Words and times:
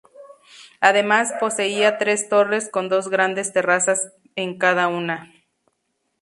Además, 0.79 1.31
poseía 1.39 1.99
tres 1.99 2.27
torres 2.27 2.69
con 2.69 2.89
dos 2.89 3.07
grandes 3.09 3.53
terrazas 3.53 4.11
en 4.35 4.57
cada 4.57 4.87
una. 4.87 5.29